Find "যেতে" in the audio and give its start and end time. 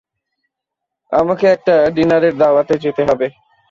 2.83-3.01